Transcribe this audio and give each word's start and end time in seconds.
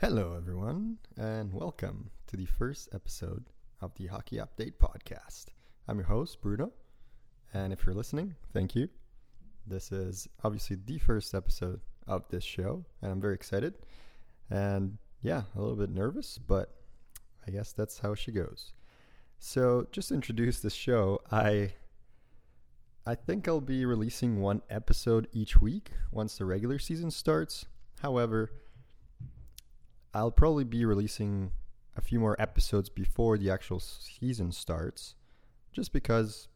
Hello, 0.00 0.34
everyone, 0.34 0.96
and 1.18 1.52
welcome 1.52 2.08
to 2.26 2.34
the 2.34 2.46
first 2.46 2.88
episode 2.94 3.44
of 3.82 3.92
the 3.96 4.06
Hockey 4.06 4.36
Update 4.36 4.78
Podcast. 4.78 5.48
I'm 5.86 5.98
your 5.98 6.06
host, 6.06 6.40
Bruno, 6.40 6.72
and 7.52 7.70
if 7.70 7.84
you're 7.84 7.94
listening, 7.94 8.34
thank 8.54 8.74
you. 8.74 8.88
This 9.66 9.92
is 9.92 10.26
obviously 10.42 10.78
the 10.86 10.96
first 10.96 11.34
episode 11.34 11.82
of 12.06 12.26
this 12.30 12.42
show, 12.42 12.82
and 13.02 13.12
I'm 13.12 13.20
very 13.20 13.34
excited. 13.34 13.74
And 14.48 14.96
yeah, 15.20 15.42
a 15.54 15.60
little 15.60 15.76
bit 15.76 15.90
nervous, 15.90 16.38
but 16.38 16.74
I 17.46 17.50
guess 17.50 17.72
that's 17.72 17.98
how 17.98 18.14
she 18.14 18.32
goes. 18.32 18.72
So, 19.38 19.86
just 19.92 20.08
to 20.08 20.14
introduce 20.14 20.60
this 20.60 20.72
show, 20.72 21.20
I 21.30 21.74
I 23.04 23.16
think 23.16 23.46
I'll 23.46 23.60
be 23.60 23.84
releasing 23.84 24.40
one 24.40 24.62
episode 24.70 25.28
each 25.34 25.60
week 25.60 25.90
once 26.10 26.38
the 26.38 26.46
regular 26.46 26.78
season 26.78 27.10
starts. 27.10 27.66
However, 28.00 28.50
I'll 30.12 30.30
probably 30.30 30.64
be 30.64 30.84
releasing 30.84 31.52
a 31.96 32.00
few 32.00 32.18
more 32.18 32.36
episodes 32.40 32.88
before 32.88 33.38
the 33.38 33.50
actual 33.50 33.80
season 33.80 34.52
starts, 34.52 35.14
just 35.72 35.92
because 35.92 36.48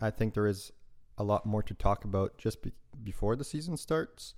I 0.00 0.10
think 0.10 0.34
there 0.34 0.46
is 0.46 0.72
a 1.18 1.24
lot 1.24 1.46
more 1.46 1.62
to 1.62 1.74
talk 1.74 2.04
about 2.04 2.38
just 2.38 2.62
be- 2.62 2.72
before 3.04 3.36
the 3.36 3.44
season 3.44 3.76
starts. 3.76 4.34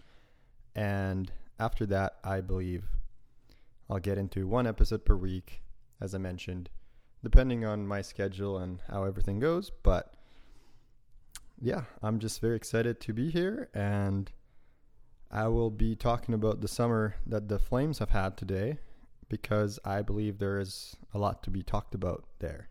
And 0.74 1.32
after 1.58 1.86
that, 1.86 2.16
I 2.24 2.40
believe 2.40 2.84
I'll 3.88 3.98
get 3.98 4.18
into 4.18 4.46
one 4.46 4.66
episode 4.66 5.04
per 5.04 5.16
week, 5.16 5.62
as 6.00 6.14
I 6.14 6.18
mentioned, 6.18 6.68
depending 7.22 7.64
on 7.64 7.86
my 7.86 8.02
schedule 8.02 8.58
and 8.58 8.80
how 8.90 9.04
everything 9.04 9.38
goes. 9.38 9.70
But 9.70 10.14
yeah, 11.60 11.84
I'm 12.02 12.18
just 12.18 12.40
very 12.40 12.56
excited 12.56 13.00
to 13.00 13.12
be 13.12 13.30
here 13.30 13.68
and 13.72 14.30
I 15.30 15.48
will 15.48 15.70
be 15.70 15.96
talking 15.96 16.34
about 16.34 16.60
the 16.60 16.68
summer 16.68 17.16
that 17.26 17.48
the 17.48 17.58
Flames 17.58 17.98
have 17.98 18.10
had 18.10 18.36
today 18.36 18.78
because 19.28 19.78
I 19.84 20.02
believe 20.02 20.38
there 20.38 20.58
is 20.58 20.96
a 21.12 21.18
lot 21.18 21.42
to 21.44 21.50
be 21.50 21.62
talked 21.62 21.94
about 21.94 22.24
there. 22.38 22.68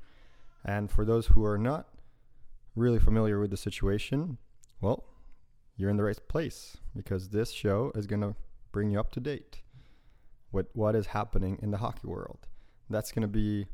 And 0.63 0.89
for 0.89 1.03
those 1.03 1.27
who 1.27 1.43
are 1.43 1.57
not 1.57 1.87
really 2.75 2.99
familiar 2.99 3.39
with 3.39 3.51
the 3.51 3.57
situation, 3.57 4.37
well, 4.81 5.03
you're 5.75 5.89
in 5.89 5.97
the 5.97 6.03
right 6.03 6.27
place 6.27 6.77
because 6.95 7.29
this 7.29 7.51
show 7.51 7.91
is 7.95 8.07
going 8.07 8.21
to 8.21 8.35
bring 8.71 8.91
you 8.91 8.99
up 8.99 9.11
to 9.11 9.19
date 9.19 9.61
with 10.51 10.67
what 10.73 10.95
is 10.95 11.07
happening 11.07 11.59
in 11.61 11.71
the 11.71 11.77
hockey 11.77 12.07
world. 12.07 12.47
That's 12.89 13.11
going 13.11 13.23
to 13.23 13.27
be 13.27 13.67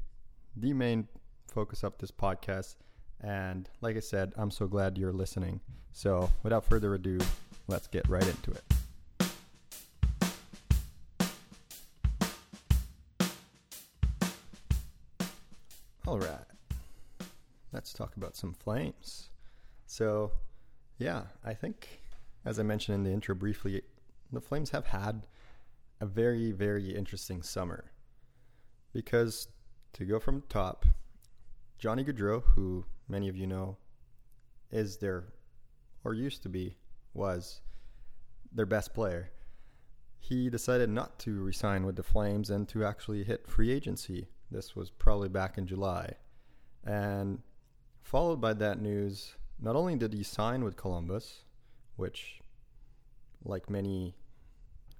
the 0.55 0.73
main 0.73 1.07
focus 1.47 1.83
of 1.83 1.97
this 1.97 2.11
podcast. 2.11 2.75
And 3.21 3.69
like 3.81 3.97
I 3.97 4.01
said, 4.01 4.33
I'm 4.37 4.51
so 4.51 4.67
glad 4.67 4.97
you're 4.97 5.13
listening. 5.13 5.59
So 5.91 6.31
without 6.43 6.63
further 6.65 6.93
ado, 6.95 7.19
let's 7.67 7.87
get 7.87 8.07
right 8.07 8.25
into 8.25 8.51
it. 8.51 8.63
All 16.09 16.17
right. 16.17 17.29
Let's 17.71 17.93
talk 17.93 18.17
about 18.17 18.35
some 18.35 18.51
flames. 18.51 19.29
So, 19.85 20.31
yeah, 20.97 21.25
I 21.45 21.53
think, 21.53 22.01
as 22.43 22.59
I 22.59 22.63
mentioned 22.63 22.95
in 22.95 23.03
the 23.03 23.11
intro 23.11 23.35
briefly, 23.35 23.83
the 24.31 24.41
Flames 24.41 24.71
have 24.71 24.87
had 24.87 25.27
a 26.01 26.07
very, 26.07 26.51
very 26.51 26.95
interesting 26.95 27.43
summer. 27.43 27.91
Because 28.91 29.49
to 29.93 30.03
go 30.03 30.19
from 30.19 30.41
top, 30.49 30.83
Johnny 31.77 32.03
Gaudreau, 32.03 32.41
who 32.41 32.85
many 33.07 33.29
of 33.29 33.37
you 33.37 33.45
know 33.45 33.77
is 34.71 34.97
their, 34.97 35.25
or 36.03 36.15
used 36.15 36.41
to 36.41 36.49
be, 36.49 36.75
was 37.13 37.61
their 38.51 38.65
best 38.65 38.95
player, 38.95 39.29
he 40.17 40.49
decided 40.49 40.89
not 40.89 41.19
to 41.19 41.39
resign 41.39 41.85
with 41.85 41.97
the 41.97 42.01
Flames 42.01 42.49
and 42.49 42.67
to 42.69 42.83
actually 42.83 43.23
hit 43.23 43.47
free 43.47 43.69
agency. 43.69 44.27
This 44.51 44.75
was 44.75 44.89
probably 44.89 45.29
back 45.29 45.57
in 45.57 45.67
July. 45.67 46.13
And 46.85 47.39
followed 48.01 48.41
by 48.41 48.53
that 48.53 48.81
news, 48.81 49.35
not 49.59 49.75
only 49.75 49.95
did 49.95 50.13
he 50.13 50.23
sign 50.23 50.63
with 50.63 50.77
Columbus, 50.77 51.43
which, 51.95 52.39
like 53.43 53.69
many 53.69 54.15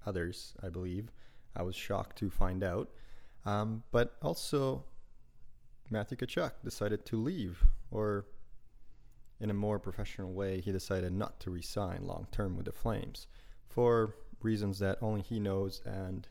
others, 0.05 0.53
I 0.61 0.69
believe, 0.69 1.11
I 1.55 1.63
was 1.63 1.75
shocked 1.75 2.17
to 2.17 2.29
find 2.29 2.63
out, 2.63 2.89
um, 3.45 3.83
but 3.91 4.15
also 4.21 4.83
Matthew 5.89 6.17
Tkachuk 6.17 6.51
decided 6.63 7.05
to 7.07 7.17
leave, 7.17 7.63
or 7.89 8.25
in 9.39 9.49
a 9.49 9.53
more 9.53 9.79
professional 9.79 10.31
way, 10.31 10.61
he 10.61 10.71
decided 10.71 11.13
not 11.13 11.39
to 11.39 11.49
resign 11.49 12.05
long 12.05 12.27
term 12.31 12.55
with 12.55 12.65
the 12.65 12.71
Flames 12.71 13.27
for 13.67 14.15
reasons 14.41 14.79
that 14.79 14.97
only 15.01 15.21
he 15.21 15.39
knows, 15.39 15.81
and 15.85 16.27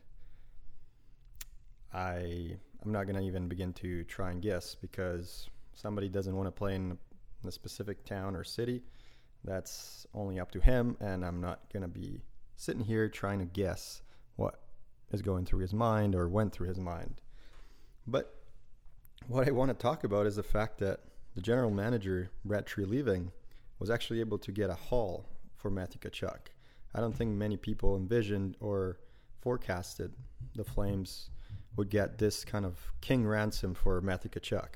I 1.93 2.59
I'm 2.85 2.93
not 2.93 3.07
gonna 3.07 3.23
even 3.23 3.49
begin 3.49 3.73
to 3.75 4.05
try 4.05 4.31
and 4.31 4.41
guess 4.41 4.75
because 4.75 5.49
somebody 5.75 6.09
doesn't 6.09 6.37
want 6.37 6.47
to 6.47 6.53
play 6.53 6.75
in 6.75 6.99
a 7.47 7.53
specific 7.53 8.05
town 8.05 8.37
or 8.37 8.45
city. 8.45 8.83
That's 9.45 10.07
only 10.15 10.41
up 10.41 10.51
to 10.53 10.61
him, 10.61 10.97
and 11.01 11.25
I'm 11.25 11.41
not 11.41 11.73
gonna 11.73 11.89
be 11.89 12.23
sitting 12.57 12.85
here 12.85 13.09
trying 13.09 13.39
to 13.39 13.45
guess 13.45 14.03
what 14.37 14.61
is 15.11 15.23
going 15.23 15.45
through 15.45 15.61
his 15.61 15.73
mind 15.73 16.15
or 16.15 16.29
went 16.29 16.53
through 16.53 16.69
his 16.69 16.79
mind. 16.81 17.21
But 18.07 18.35
what 19.27 19.47
I 19.47 19.51
want 19.51 19.71
to 19.71 19.75
talk 19.75 20.05
about 20.05 20.27
is 20.27 20.37
the 20.37 20.43
fact 20.43 20.79
that 20.79 21.01
the 21.35 21.41
general 21.41 21.71
manager, 21.71 22.31
Brad 22.45 22.67
Treliving, 22.67 23.31
was 23.79 23.91
actually 23.91 24.21
able 24.21 24.39
to 24.39 24.53
get 24.53 24.71
a 24.71 24.75
haul 24.75 25.27
for 25.57 25.71
Matthew 25.71 26.01
Tkachuk. 26.01 26.49
I 26.95 27.01
don't 27.01 27.15
think 27.15 27.33
many 27.33 27.57
people 27.57 27.97
envisioned 27.97 28.57
or 28.61 28.99
forecasted 29.41 30.13
the 30.55 30.65
Flames 30.65 31.31
would 31.79 31.89
get 31.91 32.19
this 32.19 32.45
kind 32.45 32.67
of 32.67 32.77
king 33.01 33.25
ransom 33.25 33.73
for 33.73 34.01
Matthew 34.01 34.33
Tkachuk. 34.33 34.71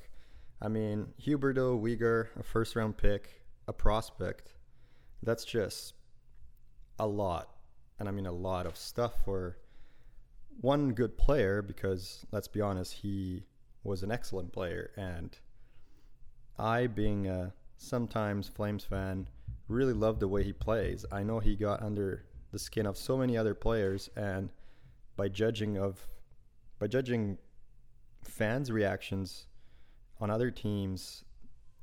I 0.61 0.69
mean, 0.69 1.07
Huberdeau, 1.21 1.77
Weegar, 1.79 2.27
a 2.39 2.43
first 2.43 2.77
round 2.77 2.95
pick, 2.95 3.43
a 3.67 3.73
prospect, 3.73 4.53
that's 5.21 5.43
just 5.43 5.95
a 6.97 7.05
lot. 7.05 7.57
And 7.99 8.07
I 8.07 8.11
mean, 8.13 8.25
a 8.25 8.31
lot 8.31 8.65
of 8.65 8.77
stuff 8.77 9.15
for 9.25 9.57
one 10.61 10.93
good 10.93 11.17
player 11.17 11.61
because, 11.61 12.25
let's 12.31 12.47
be 12.47 12.61
honest, 12.61 12.93
he 12.93 13.43
was 13.83 14.01
an 14.01 14.11
excellent 14.11 14.53
player. 14.53 14.91
And 14.95 15.37
I, 16.57 16.87
being 16.87 17.27
a 17.27 17.53
sometimes 17.75 18.47
Flames 18.47 18.85
fan, 18.85 19.27
really 19.67 19.93
love 19.93 20.21
the 20.21 20.29
way 20.29 20.45
he 20.45 20.53
plays. 20.53 21.05
I 21.11 21.23
know 21.23 21.39
he 21.39 21.57
got 21.57 21.83
under 21.83 22.23
the 22.53 22.59
skin 22.59 22.85
of 22.85 22.97
so 22.97 23.17
many 23.17 23.35
other 23.35 23.53
players, 23.53 24.09
and 24.15 24.49
by 25.17 25.27
judging 25.27 25.77
of 25.77 26.07
by 26.83 26.87
judging 26.87 27.37
fans' 28.25 28.69
reactions 28.69 29.47
on 30.19 30.29
other 30.29 30.51
teams, 30.51 31.23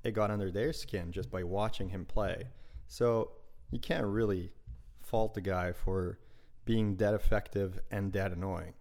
it 0.05 0.11
got 0.11 0.31
under 0.31 0.51
their 0.51 0.75
skin 0.75 1.11
just 1.11 1.31
by 1.31 1.43
watching 1.43 1.89
him 1.89 2.05
play. 2.05 2.45
So 2.87 3.31
you 3.71 3.79
can't 3.79 4.05
really 4.05 4.53
fault 5.01 5.33
the 5.33 5.41
guy 5.41 5.73
for 5.73 6.19
being 6.67 6.97
that 6.97 7.15
effective 7.15 7.81
and 7.91 8.13
that 8.13 8.33
annoying. 8.33 8.75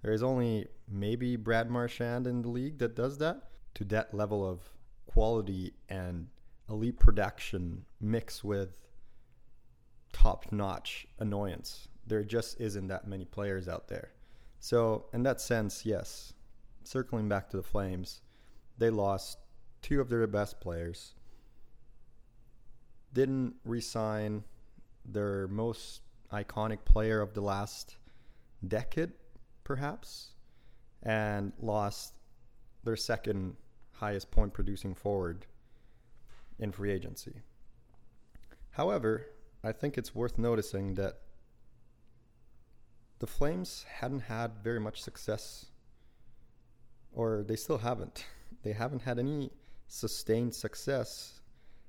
There 0.00 0.14
is 0.14 0.22
only 0.22 0.68
maybe 0.90 1.36
Brad 1.36 1.68
Marchand 1.68 2.26
in 2.26 2.40
the 2.40 2.48
league 2.48 2.78
that 2.78 2.96
does 2.96 3.18
that 3.18 3.42
to 3.74 3.84
that 3.84 4.14
level 4.14 4.48
of 4.48 4.60
quality 5.04 5.74
and 5.90 6.28
elite 6.70 6.98
production 6.98 7.84
mixed 8.00 8.42
with 8.42 8.80
top 10.14 10.50
notch 10.50 11.06
annoyance. 11.18 11.88
There 12.06 12.24
just 12.24 12.62
isn't 12.62 12.88
that 12.88 13.06
many 13.06 13.26
players 13.26 13.68
out 13.68 13.88
there. 13.88 14.12
So, 14.66 15.04
in 15.12 15.22
that 15.22 15.40
sense, 15.40 15.86
yes, 15.86 16.32
circling 16.82 17.28
back 17.28 17.50
to 17.50 17.56
the 17.56 17.62
Flames, 17.62 18.20
they 18.78 18.90
lost 18.90 19.38
two 19.80 20.00
of 20.00 20.08
their 20.08 20.26
best 20.26 20.58
players, 20.58 21.14
didn't 23.12 23.54
resign 23.64 24.42
their 25.04 25.46
most 25.46 26.00
iconic 26.32 26.84
player 26.84 27.20
of 27.20 27.32
the 27.32 27.42
last 27.42 27.94
decade, 28.66 29.12
perhaps, 29.62 30.32
and 31.00 31.52
lost 31.60 32.14
their 32.82 32.96
second 32.96 33.54
highest 33.92 34.32
point 34.32 34.52
producing 34.52 34.96
forward 34.96 35.46
in 36.58 36.72
free 36.72 36.90
agency. 36.90 37.42
However, 38.70 39.26
I 39.62 39.70
think 39.70 39.96
it's 39.96 40.12
worth 40.12 40.38
noticing 40.38 40.96
that 40.96 41.20
the 43.18 43.26
Flames 43.26 43.84
hadn't 44.00 44.20
had 44.20 44.58
very 44.62 44.80
much 44.80 45.02
success, 45.02 45.66
or 47.12 47.44
they 47.46 47.56
still 47.56 47.78
haven't. 47.78 48.24
They 48.62 48.72
haven't 48.72 49.02
had 49.02 49.20
any 49.20 49.52
sustained 49.86 50.52
success 50.52 51.40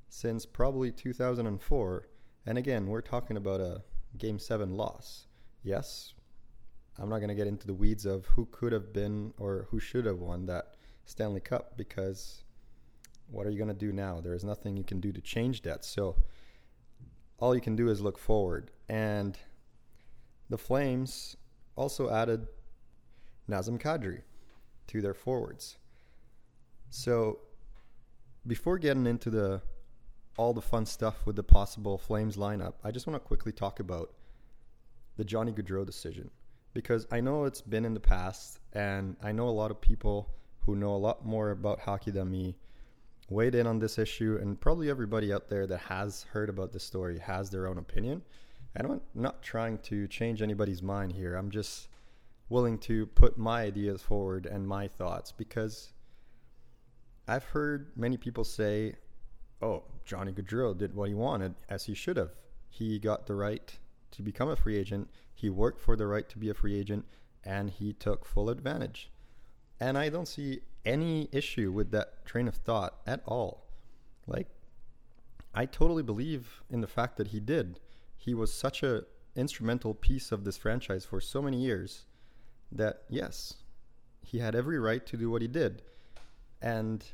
since 0.10 0.46
probably 0.46 0.92
2004. 0.92 2.08
And 2.46 2.58
again, 2.58 2.86
we're 2.86 3.02
talking 3.02 3.36
about 3.36 3.62
a 3.62 3.82
Game 4.16 4.38
7 4.38 4.76
loss. 4.76 5.26
Yes, 5.64 6.14
I'm 7.00 7.10
not 7.10 7.18
going 7.18 7.30
to 7.30 7.36
get 7.36 7.48
into 7.48 7.68
the 7.68 7.74
weeds 7.74 8.06
of 8.06 8.26
who 8.28 8.46
could 8.52 8.74
have 8.74 8.94
been 8.94 9.34
or 9.40 9.68
who 9.70 9.80
should 9.80 10.06
have 10.06 10.20
won 10.20 10.46
that 10.48 10.76
Stanley 11.06 11.42
Cup 11.42 11.78
because 11.78 12.44
what 13.30 13.46
are 13.46 13.50
you 13.50 13.58
going 13.58 13.68
to 13.68 13.74
do 13.74 13.92
now? 13.92 14.22
There 14.22 14.34
is 14.34 14.44
nothing 14.44 14.78
you 14.78 14.84
can 14.84 15.00
do 15.00 15.12
to 15.12 15.22
change 15.22 15.62
that. 15.64 15.86
So 15.86 16.16
all 17.40 17.54
you 17.54 17.62
can 17.62 17.76
do 17.76 17.90
is 17.90 18.02
look 18.02 18.18
forward. 18.18 18.72
And 18.90 19.38
the 20.50 20.58
Flames 20.58 21.36
also 21.76 22.10
added 22.10 22.48
Nazem 23.50 23.80
Kadri 23.80 24.22
to 24.88 25.02
their 25.02 25.14
forwards. 25.14 25.78
So 26.90 27.40
before 28.46 28.78
getting 28.78 29.06
into 29.06 29.30
the 29.30 29.62
all 30.38 30.54
the 30.54 30.62
fun 30.62 30.86
stuff 30.86 31.26
with 31.26 31.36
the 31.36 31.44
possible 31.44 31.98
Flames 31.98 32.38
lineup, 32.38 32.74
I 32.84 32.92
just 32.92 33.08
want 33.08 33.22
to 33.22 33.28
quickly 33.28 33.52
talk 33.52 33.80
about 33.80 34.14
the 35.18 35.26
Johnny 35.26 35.52
Gaudreau 35.52 35.86
decision 35.86 36.30
because 36.74 37.08
I 37.12 37.22
know 37.22 37.46
it's 37.46 37.62
been 37.62 37.86
in 37.86 37.96
the 37.96 38.00
past, 38.00 38.60
and 38.74 39.18
I 39.24 39.32
know 39.32 39.50
a 39.50 39.50
lot 39.50 39.72
of 39.72 39.82
people 39.82 40.30
who 40.60 40.76
know 40.76 40.94
a 40.94 40.98
lot 40.98 41.26
more 41.26 41.50
about 41.50 41.80
hockey 41.80 42.12
than 42.12 42.30
me 42.30 42.56
weighed 43.30 43.56
in 43.56 43.66
on 43.66 43.80
this 43.80 43.98
issue, 43.98 44.38
and 44.40 44.60
probably 44.62 44.90
everybody 44.90 45.34
out 45.34 45.50
there 45.50 45.66
that 45.68 45.80
has 45.80 46.24
heard 46.32 46.50
about 46.50 46.72
this 46.72 46.84
story 46.84 47.18
has 47.18 47.50
their 47.50 47.68
own 47.68 47.78
opinion. 47.80 48.22
And 48.75 48.88
I'm 48.88 49.02
not 49.16 49.42
trying 49.42 49.80
to 49.80 50.08
change 50.08 50.42
anybody's 50.42 50.84
mind 50.84 51.14
here. 51.14 51.36
I'm 51.36 51.50
just 51.50 51.90
willing 52.50 52.78
to 52.80 53.06
put 53.08 53.38
my 53.38 53.64
ideas 53.64 54.02
forward 54.02 54.46
and 54.46 54.68
my 54.68 54.88
thoughts 54.88 55.31
because 55.31 55.94
I've 57.28 57.44
heard 57.44 57.92
many 57.96 58.18
people 58.18 58.44
say, 58.44 58.96
oh, 59.62 59.84
Johnny 60.06 60.31
Gaudreau 60.31 60.78
did 60.78 60.94
what 60.94 61.10
he 61.10 61.16
wanted, 61.16 61.56
as 61.68 61.86
he 61.86 61.94
should 61.94 62.18
have. 62.18 62.31
He 62.69 63.00
got 63.00 63.25
the 63.25 63.36
right 63.36 63.78
to 64.12 64.22
become 64.22 64.50
a 64.50 64.56
free 64.56 64.78
agent, 64.78 65.10
he 65.34 65.50
worked 65.50 65.81
for 65.81 65.96
the 65.96 66.08
right 66.08 66.28
to 66.30 66.40
be 66.40 66.50
a 66.50 66.54
free 66.54 66.80
agent, 66.80 67.06
and 67.44 67.69
he 67.69 67.94
took 67.94 68.25
full 68.25 68.50
advantage. 68.50 69.12
And 69.80 69.98
I 69.98 70.10
don't 70.10 70.28
see 70.28 70.62
any 70.86 71.30
issue 71.31 71.72
with 71.72 71.92
that 71.92 72.25
train 72.25 72.48
of 72.48 72.56
thought 72.56 72.96
at 73.06 73.22
all. 73.25 73.68
Like, 74.25 74.48
I 75.54 75.66
totally 75.66 76.04
believe 76.04 76.64
in 76.69 76.81
the 76.81 76.88
fact 76.88 77.18
that 77.18 77.28
he 77.28 77.40
did. 77.40 77.80
He 78.18 78.34
was 78.34 78.54
such 78.54 78.84
a 78.84 79.06
instrumental 79.36 79.94
piece 79.94 80.31
of 80.31 80.44
this 80.44 80.58
franchise 80.58 81.06
for 81.06 81.22
so 81.22 81.42
many 81.42 81.62
years 81.62 82.06
that 82.72 83.04
yes, 83.08 83.54
he 84.24 84.40
had 84.40 84.56
every 84.56 84.80
right 84.80 85.06
to 85.06 85.16
do 85.16 85.30
what 85.30 85.42
he 85.42 85.48
did. 85.48 85.84
And 86.62 87.06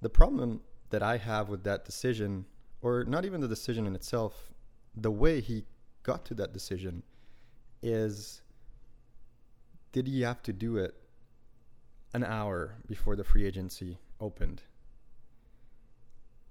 the 0.00 0.08
problem 0.08 0.60
that 0.90 1.02
I 1.02 1.18
have 1.18 1.48
with 1.48 1.64
that 1.64 1.84
decision, 1.84 2.46
or 2.80 3.04
not 3.04 3.24
even 3.24 3.40
the 3.40 3.48
decision 3.48 3.86
in 3.86 3.94
itself, 3.94 4.52
the 4.96 5.10
way 5.10 5.40
he 5.40 5.64
got 6.02 6.24
to 6.26 6.34
that 6.34 6.52
decision 6.52 7.02
is 7.82 8.42
did 9.92 10.06
he 10.06 10.22
have 10.22 10.42
to 10.42 10.52
do 10.52 10.76
it 10.76 10.94
an 12.14 12.24
hour 12.24 12.76
before 12.86 13.16
the 13.16 13.24
free 13.24 13.44
agency 13.44 13.98
opened? 14.20 14.62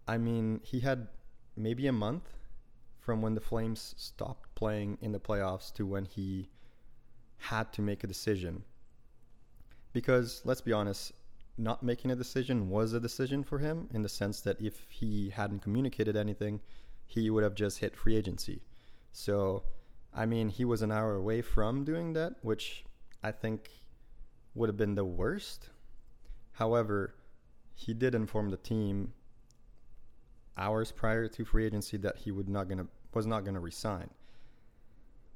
I 0.08 0.18
mean, 0.18 0.62
he 0.64 0.80
had 0.82 1.08
maybe 1.56 1.88
a 1.88 1.92
month 1.92 2.37
from 3.08 3.22
when 3.22 3.36
the 3.36 3.40
Flames 3.40 3.96
stopped 3.96 4.54
playing 4.54 4.98
in 5.00 5.14
the 5.14 5.20
playoffs 5.20 5.74
to 5.74 5.86
when 5.86 6.04
he 6.04 6.50
had 7.38 7.72
to 7.72 7.82
make 7.82 8.04
a 8.04 8.08
decision. 8.08 8.62
Because 9.94 10.42
let's 10.44 10.60
be 10.60 10.74
honest, 10.74 11.14
not 11.58 11.82
making 11.82 12.12
a 12.12 12.18
decision 12.18 12.70
was 12.70 12.92
a 12.92 13.00
decision 13.00 13.46
for 13.46 13.60
him 13.60 13.88
in 13.94 14.02
the 14.02 14.10
sense 14.10 14.42
that 14.42 14.60
if 14.60 14.86
he 14.90 15.30
hadn't 15.30 15.62
communicated 15.62 16.18
anything, 16.18 16.60
he 17.06 17.30
would 17.30 17.46
have 17.46 17.56
just 17.56 17.80
hit 17.80 17.96
free 17.96 18.18
agency. 18.18 18.62
So, 19.14 19.64
I 20.14 20.26
mean, 20.26 20.50
he 20.50 20.66
was 20.66 20.82
an 20.82 20.92
hour 20.92 21.16
away 21.16 21.42
from 21.42 21.86
doing 21.86 22.12
that, 22.12 22.34
which 22.42 22.84
I 23.24 23.32
think 23.32 23.70
would 24.54 24.68
have 24.68 24.76
been 24.76 24.96
the 24.96 25.06
worst. 25.06 25.70
However, 26.52 27.16
he 27.74 27.94
did 27.94 28.16
inform 28.16 28.50
the 28.50 28.58
team 28.58 29.14
hours 30.58 30.92
prior 30.92 31.30
to 31.30 31.46
free 31.46 31.66
agency 31.66 31.96
that 31.96 32.18
he 32.18 32.32
would 32.32 32.50
not 32.50 32.68
gonna 32.68 32.88
was 33.18 33.26
not 33.26 33.44
gonna 33.44 33.60
resign. 33.60 34.10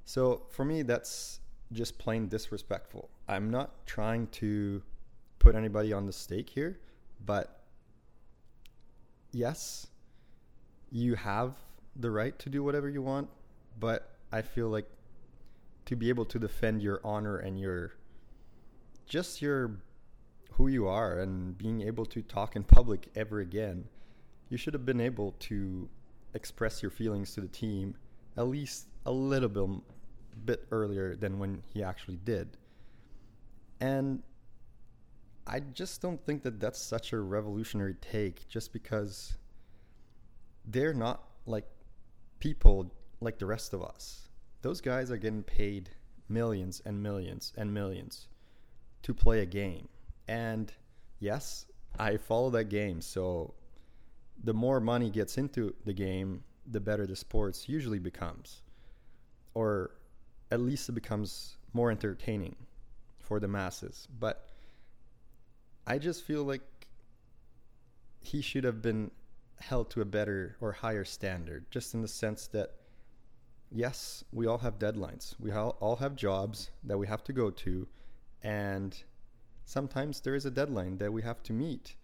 So 0.05 0.43
for 0.51 0.63
me, 0.63 0.83
that's 0.83 1.39
just 1.71 1.97
plain 1.97 2.27
disrespectful. 2.27 3.09
I'm 3.27 3.49
not 3.49 3.87
trying 3.87 4.27
to 4.41 4.83
put 5.39 5.55
anybody 5.55 5.91
on 5.91 6.05
the 6.05 6.13
stake 6.13 6.49
here, 6.49 6.79
but 7.25 7.63
yes, 9.31 9.87
you 10.91 11.15
have 11.15 11.55
the 11.95 12.11
right 12.11 12.37
to 12.37 12.49
do 12.49 12.63
whatever 12.63 12.87
you 12.87 13.01
want, 13.01 13.29
but 13.79 14.15
I 14.31 14.43
feel 14.43 14.69
like 14.69 14.87
to 15.85 15.95
be 15.95 16.09
able 16.09 16.25
to 16.25 16.37
defend 16.37 16.83
your 16.83 17.01
honor 17.03 17.37
and 17.37 17.59
your 17.59 17.93
just 19.07 19.41
your 19.41 19.81
who 20.51 20.67
you 20.67 20.87
are 20.87 21.19
and 21.19 21.57
being 21.57 21.81
able 21.81 22.05
to 22.05 22.21
talk 22.21 22.55
in 22.55 22.63
public 22.63 23.07
ever 23.15 23.39
again, 23.39 23.85
you 24.49 24.57
should 24.57 24.75
have 24.75 24.85
been 24.85 25.01
able 25.01 25.31
to 25.39 25.89
express 26.33 26.81
your 26.81 26.91
feelings 26.91 27.33
to 27.33 27.41
the 27.41 27.47
team 27.47 27.95
at 28.37 28.47
least 28.47 28.87
a 29.05 29.11
little 29.11 29.49
bit 29.49 29.83
bit 30.45 30.65
earlier 30.71 31.15
than 31.15 31.39
when 31.39 31.61
he 31.73 31.83
actually 31.83 32.17
did. 32.23 32.57
And 33.79 34.23
I 35.45 35.59
just 35.59 36.01
don't 36.01 36.23
think 36.25 36.43
that 36.43 36.59
that's 36.59 36.79
such 36.81 37.13
a 37.13 37.19
revolutionary 37.19 37.95
take 37.95 38.47
just 38.47 38.71
because 38.73 39.37
they're 40.65 40.93
not 40.93 41.23
like 41.45 41.65
people 42.39 42.93
like 43.19 43.39
the 43.39 43.45
rest 43.45 43.73
of 43.73 43.83
us. 43.83 44.29
Those 44.61 44.81
guys 44.81 45.11
are 45.11 45.17
getting 45.17 45.43
paid 45.43 45.89
millions 46.29 46.81
and 46.85 47.01
millions 47.01 47.53
and 47.57 47.73
millions 47.73 48.27
to 49.03 49.13
play 49.13 49.41
a 49.41 49.45
game. 49.45 49.89
And 50.27 50.71
yes, 51.19 51.65
I 51.99 52.17
follow 52.17 52.51
that 52.51 52.65
game. 52.65 53.01
So 53.01 53.55
the 54.43 54.53
more 54.53 54.79
money 54.79 55.09
gets 55.09 55.37
into 55.37 55.73
the 55.85 55.93
game, 55.93 56.43
the 56.69 56.79
better 56.79 57.05
the 57.05 57.15
sports 57.15 57.69
usually 57.69 57.99
becomes. 57.99 58.61
Or 59.53 59.91
at 60.51 60.59
least 60.59 60.89
it 60.89 60.93
becomes 60.93 61.57
more 61.73 61.91
entertaining 61.91 62.55
for 63.19 63.39
the 63.39 63.47
masses. 63.47 64.07
But 64.19 64.47
I 65.87 65.97
just 65.97 66.23
feel 66.23 66.43
like 66.43 66.61
he 68.19 68.41
should 68.41 68.63
have 68.63 68.81
been 68.81 69.11
held 69.59 69.89
to 69.91 70.01
a 70.01 70.05
better 70.05 70.55
or 70.61 70.71
higher 70.71 71.05
standard, 71.05 71.65
just 71.71 71.93
in 71.93 72.01
the 72.01 72.07
sense 72.07 72.47
that, 72.47 72.71
yes, 73.71 74.23
we 74.31 74.47
all 74.47 74.57
have 74.59 74.79
deadlines. 74.79 75.35
We 75.39 75.51
all 75.51 75.97
have 75.99 76.15
jobs 76.15 76.69
that 76.83 76.97
we 76.97 77.07
have 77.07 77.23
to 77.25 77.33
go 77.33 77.49
to, 77.49 77.87
and 78.43 78.97
sometimes 79.65 80.21
there 80.21 80.35
is 80.35 80.45
a 80.45 80.51
deadline 80.51 80.97
that 80.97 81.13
we 81.13 81.21
have 81.21 81.43
to 81.43 81.53
meet. 81.53 81.95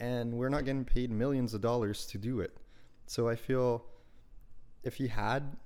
And 0.00 0.32
we're 0.34 0.48
not 0.48 0.64
getting 0.64 0.84
paid 0.84 1.10
millions 1.10 1.54
of 1.54 1.60
dollars 1.60 2.06
to 2.06 2.18
do 2.18 2.40
it. 2.40 2.56
So 3.06 3.28
I 3.28 3.36
feel 3.36 3.84
if 4.82 4.94
he 4.94 5.08
had 5.08 5.56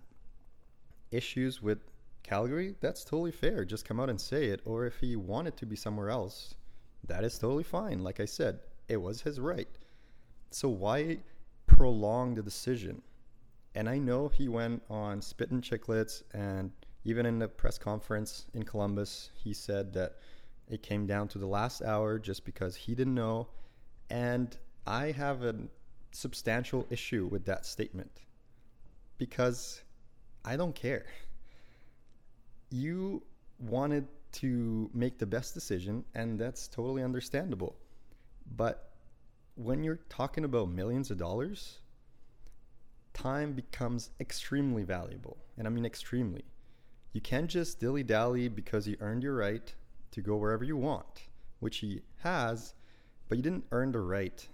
issues 1.10 1.60
with 1.62 1.78
Calgary, 2.22 2.74
that's 2.80 3.04
totally 3.04 3.32
fair. 3.32 3.64
Just 3.64 3.84
come 3.84 4.00
out 4.00 4.08
and 4.08 4.20
say 4.20 4.46
it. 4.46 4.60
Or 4.64 4.86
if 4.86 4.98
he 4.98 5.16
wanted 5.16 5.56
to 5.58 5.66
be 5.66 5.76
somewhere 5.76 6.08
else, 6.08 6.54
that 7.06 7.24
is 7.24 7.38
totally 7.38 7.64
fine. 7.64 8.02
Like 8.02 8.20
I 8.20 8.24
said, 8.24 8.60
it 8.88 8.96
was 8.96 9.20
his 9.20 9.40
right. 9.40 9.68
So 10.50 10.68
why 10.68 11.18
prolong 11.66 12.34
the 12.34 12.42
decision? 12.42 13.02
And 13.74 13.88
I 13.88 13.98
know 13.98 14.28
he 14.28 14.48
went 14.48 14.82
on 14.90 15.22
Spittin' 15.22 15.62
Chiclets, 15.62 16.22
and 16.34 16.70
even 17.04 17.24
in 17.26 17.38
the 17.38 17.48
press 17.48 17.78
conference 17.78 18.46
in 18.54 18.62
Columbus, 18.64 19.30
he 19.34 19.54
said 19.54 19.92
that 19.94 20.18
it 20.68 20.82
came 20.82 21.06
down 21.06 21.28
to 21.28 21.38
the 21.38 21.46
last 21.46 21.82
hour 21.82 22.18
just 22.18 22.44
because 22.44 22.76
he 22.76 22.94
didn't 22.94 23.14
know. 23.14 23.48
And 24.12 24.54
I 24.86 25.12
have 25.12 25.42
a 25.42 25.54
substantial 26.10 26.86
issue 26.90 27.28
with 27.32 27.46
that 27.46 27.64
statement 27.64 28.20
because 29.16 29.80
I 30.44 30.54
don't 30.56 30.74
care. 30.74 31.06
You 32.68 33.22
wanted 33.58 34.06
to 34.32 34.90
make 34.92 35.18
the 35.18 35.24
best 35.24 35.54
decision, 35.54 36.04
and 36.14 36.38
that's 36.38 36.68
totally 36.68 37.02
understandable. 37.02 37.74
But 38.54 38.92
when 39.54 39.82
you're 39.82 40.00
talking 40.10 40.44
about 40.44 40.68
millions 40.68 41.10
of 41.10 41.16
dollars, 41.16 41.78
time 43.14 43.54
becomes 43.54 44.10
extremely 44.20 44.82
valuable. 44.82 45.38
And 45.56 45.66
I 45.66 45.70
mean, 45.70 45.86
extremely. 45.86 46.44
You 47.14 47.22
can't 47.22 47.48
just 47.48 47.80
dilly 47.80 48.02
dally 48.02 48.48
because 48.48 48.86
you 48.86 48.98
earned 49.00 49.22
your 49.22 49.36
right 49.36 49.74
to 50.10 50.20
go 50.20 50.36
wherever 50.36 50.64
you 50.64 50.76
want, 50.76 51.28
which 51.60 51.78
he 51.78 52.02
has, 52.18 52.74
but 53.28 53.38
you 53.38 53.42
didn't 53.42 53.64
earn 53.72 53.92
the 53.92 54.00
right 54.00 54.46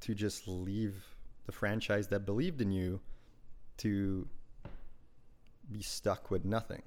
to 0.00 0.14
just 0.14 0.46
leave 0.46 0.94
the 1.46 1.52
franchise 1.52 2.08
that 2.08 2.26
believed 2.26 2.60
in 2.60 2.70
you 2.70 3.00
to 3.78 4.28
be 5.70 5.82
stuck 5.82 6.30
with 6.30 6.44
nothing. 6.44 6.82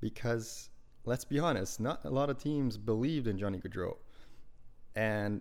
Because 0.00 0.70
let's 1.04 1.24
be 1.24 1.38
honest, 1.38 1.80
not 1.80 2.04
a 2.04 2.10
lot 2.10 2.30
of 2.30 2.38
teams 2.38 2.76
believed 2.76 3.26
in 3.26 3.38
Johnny 3.38 3.58
Gaudreau. 3.58 3.96
And 4.96 5.40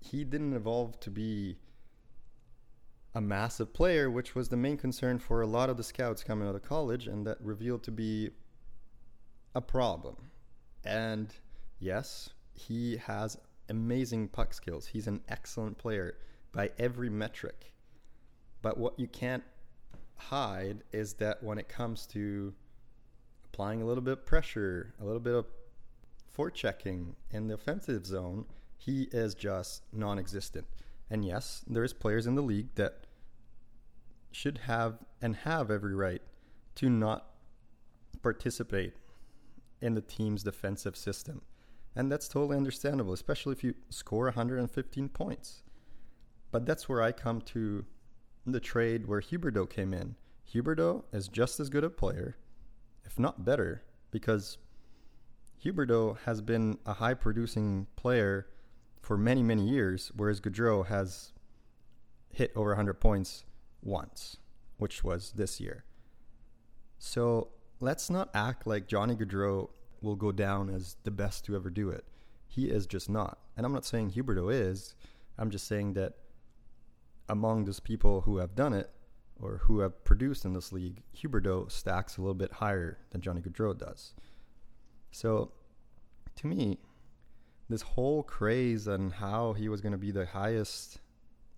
he 0.00 0.24
didn't 0.24 0.54
evolve 0.54 0.98
to 1.00 1.10
be 1.10 1.56
a 3.14 3.20
massive 3.20 3.72
player, 3.72 4.10
which 4.10 4.34
was 4.34 4.48
the 4.48 4.56
main 4.56 4.76
concern 4.76 5.18
for 5.18 5.42
a 5.42 5.46
lot 5.46 5.68
of 5.68 5.76
the 5.76 5.82
scouts 5.82 6.22
coming 6.22 6.48
out 6.48 6.54
of 6.54 6.62
college, 6.62 7.06
and 7.06 7.26
that 7.26 7.38
revealed 7.40 7.82
to 7.82 7.90
be 7.90 8.30
a 9.54 9.60
problem. 9.60 10.16
And 10.84 11.34
yes, 11.80 12.30
he 12.54 12.96
has 12.98 13.36
amazing 13.70 14.28
puck 14.28 14.52
skills. 14.52 14.86
He's 14.86 15.06
an 15.06 15.20
excellent 15.28 15.78
player 15.78 16.16
by 16.52 16.70
every 16.78 17.08
metric. 17.08 17.72
But 18.62 18.76
what 18.76 18.98
you 18.98 19.06
can't 19.06 19.44
hide 20.16 20.82
is 20.92 21.14
that 21.14 21.42
when 21.42 21.58
it 21.58 21.68
comes 21.68 22.06
to 22.08 22.52
applying 23.46 23.82
a 23.82 23.86
little 23.86 24.02
bit 24.02 24.12
of 24.12 24.26
pressure, 24.26 24.94
a 25.00 25.04
little 25.04 25.20
bit 25.20 25.34
of 25.34 25.46
forechecking 26.36 27.14
in 27.30 27.48
the 27.48 27.54
offensive 27.54 28.06
zone, 28.06 28.44
he 28.76 29.08
is 29.12 29.34
just 29.34 29.82
non-existent. 29.92 30.66
And 31.10 31.24
yes, 31.24 31.64
there's 31.66 31.92
players 31.92 32.26
in 32.26 32.34
the 32.34 32.42
league 32.42 32.74
that 32.76 33.06
should 34.32 34.58
have 34.58 34.98
and 35.20 35.36
have 35.36 35.70
every 35.70 35.94
right 35.94 36.22
to 36.76 36.88
not 36.88 37.26
participate 38.22 38.94
in 39.80 39.94
the 39.94 40.00
team's 40.00 40.42
defensive 40.42 40.96
system. 40.96 41.42
And 41.96 42.10
that's 42.10 42.28
totally 42.28 42.56
understandable, 42.56 43.12
especially 43.12 43.52
if 43.52 43.64
you 43.64 43.74
score 43.88 44.24
115 44.26 45.08
points. 45.08 45.62
But 46.52 46.66
that's 46.66 46.88
where 46.88 47.02
I 47.02 47.12
come 47.12 47.40
to 47.42 47.84
the 48.46 48.60
trade 48.60 49.06
where 49.06 49.20
Huberdeau 49.20 49.68
came 49.68 49.92
in. 49.92 50.16
Huberdeau 50.52 51.04
is 51.12 51.28
just 51.28 51.60
as 51.60 51.68
good 51.68 51.84
a 51.84 51.90
player, 51.90 52.36
if 53.04 53.18
not 53.18 53.44
better, 53.44 53.82
because 54.10 54.58
Huberdeau 55.64 56.18
has 56.24 56.40
been 56.40 56.78
a 56.86 56.94
high 56.94 57.14
producing 57.14 57.86
player 57.96 58.46
for 59.00 59.16
many, 59.16 59.42
many 59.42 59.68
years, 59.68 60.10
whereas 60.16 60.40
Gaudreau 60.40 60.86
has 60.86 61.32
hit 62.32 62.52
over 62.56 62.70
100 62.70 62.94
points 62.94 63.44
once, 63.82 64.36
which 64.78 65.04
was 65.04 65.32
this 65.32 65.60
year. 65.60 65.84
So 66.98 67.48
let's 67.80 68.10
not 68.10 68.30
act 68.34 68.66
like 68.66 68.86
Johnny 68.86 69.14
Gaudreau 69.14 69.70
will 70.02 70.16
go 70.16 70.32
down 70.32 70.70
as 70.70 70.96
the 71.04 71.10
best 71.10 71.44
to 71.44 71.56
ever 71.56 71.70
do 71.70 71.90
it. 71.90 72.04
He 72.46 72.68
is 72.68 72.86
just 72.86 73.08
not. 73.08 73.38
And 73.56 73.64
I'm 73.64 73.72
not 73.72 73.84
saying 73.84 74.12
Huberdeau 74.12 74.52
is. 74.52 74.94
I'm 75.38 75.50
just 75.50 75.66
saying 75.66 75.94
that 75.94 76.14
among 77.28 77.64
those 77.64 77.80
people 77.80 78.22
who 78.22 78.38
have 78.38 78.54
done 78.54 78.72
it 78.72 78.90
or 79.40 79.58
who 79.64 79.80
have 79.80 80.04
produced 80.04 80.44
in 80.44 80.52
this 80.52 80.72
league, 80.72 81.02
Huberdeau 81.16 81.70
stacks 81.70 82.16
a 82.16 82.20
little 82.20 82.34
bit 82.34 82.52
higher 82.52 82.98
than 83.10 83.20
Johnny 83.20 83.40
Gaudreau 83.40 83.76
does. 83.78 84.14
So 85.12 85.52
to 86.36 86.46
me, 86.46 86.78
this 87.68 87.82
whole 87.82 88.22
craze 88.22 88.88
on 88.88 89.10
how 89.10 89.52
he 89.52 89.68
was 89.68 89.80
going 89.80 89.92
to 89.92 89.98
be 89.98 90.10
the 90.10 90.26
highest, 90.26 91.00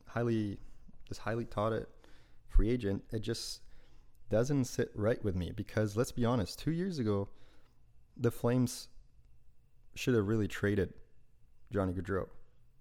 highly, 0.07 0.59
this 1.09 1.19
highly 1.19 1.47
it 1.57 1.89
free 2.49 2.71
agent, 2.71 3.03
it 3.13 3.21
just 3.21 3.63
doesn't 4.31 4.65
sit 4.65 4.91
right 4.95 5.23
with 5.25 5.35
me 5.35 5.53
because 5.55 5.97
let's 5.97 6.13
be 6.13 6.25
honest, 6.25 6.59
two 6.59 6.71
years 6.71 6.99
ago, 6.99 7.29
the 8.17 8.31
Flames 8.31 8.89
should 9.95 10.15
have 10.15 10.27
really 10.27 10.49
traded 10.49 10.95
Johnny 11.73 11.93
Gaudreau. 11.93 12.29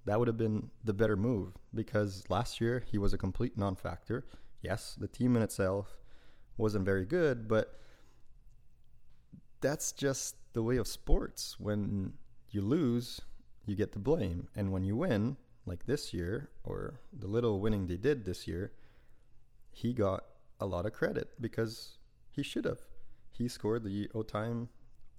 That 0.06 0.20
would 0.20 0.28
have 0.28 0.38
been 0.38 0.70
the 0.84 0.94
better 0.94 1.16
move 1.16 1.54
because 1.74 2.24
last 2.30 2.60
year 2.60 2.84
he 2.92 2.98
was 2.98 3.14
a 3.14 3.18
complete 3.18 3.58
non 3.58 3.76
factor. 3.76 4.26
Yes, 4.62 4.96
the 5.00 5.08
team 5.08 5.36
in 5.36 5.42
itself 5.42 5.98
wasn't 6.58 6.86
very 6.86 7.06
good, 7.06 7.48
but 7.48 7.80
that's 9.62 9.92
just 9.92 10.36
the 10.54 10.64
way 10.64 10.78
of 10.78 10.88
sports. 10.88 11.60
When 11.60 12.14
you 12.50 12.62
lose, 12.62 13.22
you 13.66 13.76
get 13.76 13.92
the 13.92 14.00
blame. 14.00 14.48
And 14.56 14.72
when 14.72 14.84
you 14.84 14.96
win, 14.96 15.38
like 15.66 15.86
this 15.86 16.14
year, 16.14 16.50
or 16.64 17.00
the 17.14 17.28
little 17.28 17.60
winning 17.60 17.88
they 17.88 17.98
did 17.98 18.26
this 18.26 18.48
year, 18.48 18.72
he 19.72 19.94
got 19.94 20.24
a 20.60 20.66
lot 20.66 20.86
of 20.86 20.94
credit 20.94 21.30
because 21.40 21.98
he 22.32 22.44
should 22.44 22.66
have. 22.66 22.80
He 23.32 23.48
scored 23.48 23.84
the 23.84 24.10
overtime, 24.14 24.70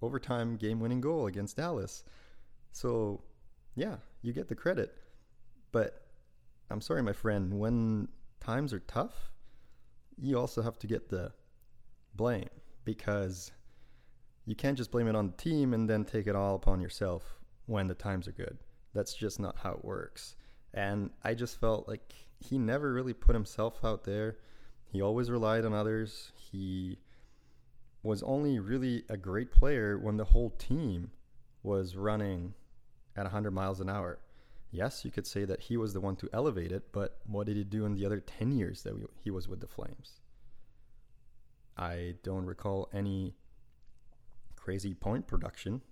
overtime 0.03 0.57
game 0.57 0.81
winning 0.81 1.01
goal 1.01 1.27
against 1.27 1.57
Dallas. 1.57 2.05
So, 2.73 3.23
yeah, 3.75 3.97
you 4.23 4.33
get 4.33 4.49
the 4.49 4.55
credit. 4.55 4.95
But 5.71 6.07
I'm 6.71 6.81
sorry, 6.81 7.03
my 7.03 7.13
friend, 7.13 7.59
when 7.59 8.09
times 8.41 8.73
are 8.73 8.81
tough, 8.81 9.31
you 10.19 10.39
also 10.39 10.63
have 10.63 10.79
to 10.81 10.87
get 10.87 11.09
the 11.09 11.33
blame 12.15 12.49
because 12.85 13.53
you 14.45 14.55
can't 14.55 14.77
just 14.77 14.91
blame 14.91 15.09
it 15.09 15.17
on 15.17 15.29
the 15.29 15.37
team 15.37 15.73
and 15.73 15.89
then 15.89 16.05
take 16.05 16.27
it 16.27 16.37
all 16.37 16.57
upon 16.57 16.81
yourself 16.81 17.39
when 17.67 17.87
the 17.87 17.95
times 17.95 18.27
are 18.29 18.33
good. 18.33 18.59
That's 18.95 19.15
just 19.15 19.41
not 19.41 19.57
how 19.57 19.73
it 19.73 19.85
works. 19.85 20.37
And 20.75 21.11
I 21.23 21.35
just 21.35 21.61
felt 21.61 21.89
like 21.89 22.13
he 22.41 22.59
never 22.59 22.93
really 22.93 23.13
put 23.15 23.35
himself 23.35 23.85
out 23.85 24.05
there. 24.05 24.39
He 24.85 25.01
always 25.01 25.31
relied 25.31 25.65
on 25.65 25.73
others. 25.73 26.33
He 26.35 26.99
was 28.03 28.23
only 28.23 28.59
really 28.59 29.05
a 29.09 29.17
great 29.17 29.53
player 29.53 29.99
when 29.99 30.17
the 30.17 30.25
whole 30.25 30.51
team 30.51 31.11
was 31.63 31.97
running 31.97 32.55
at 33.17 33.25
100 33.25 33.51
miles 33.51 33.81
an 33.81 33.89
hour. 33.89 34.19
Yes, 34.71 35.05
you 35.05 35.11
could 35.11 35.27
say 35.27 35.45
that 35.45 35.61
he 35.61 35.77
was 35.77 35.93
the 35.93 36.01
one 36.01 36.17
to 36.17 36.29
elevate 36.33 36.73
it, 36.73 36.93
but 36.93 37.19
what 37.27 37.47
did 37.47 37.57
he 37.57 37.65
do 37.65 37.85
in 37.85 37.95
the 37.95 38.07
other 38.07 38.21
10 38.21 38.53
years 38.53 38.83
that 38.83 38.97
we, 38.97 39.05
he 39.23 39.31
was 39.31 39.47
with 39.47 39.61
the 39.61 39.67
Flames? 39.67 40.21
I 41.77 42.15
don't 42.23 42.47
recall 42.47 42.89
any 42.93 43.35
crazy 44.57 44.95
point 44.95 45.27
production. 45.27 45.83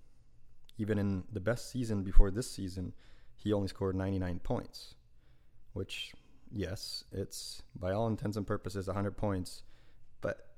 Even 0.78 0.98
in 0.98 1.24
the 1.30 1.40
best 1.40 1.70
season 1.70 2.02
before 2.02 2.30
this 2.30 2.50
season, 2.50 2.94
he 3.36 3.52
only 3.52 3.68
scored 3.68 3.96
99 3.96 4.38
points, 4.40 4.94
which, 5.74 6.14
yes, 6.50 7.04
it's 7.12 7.62
by 7.74 7.92
all 7.92 8.06
intents 8.06 8.36
and 8.36 8.46
purposes 8.46 8.86
100 8.86 9.16
points, 9.16 9.62
but 10.20 10.49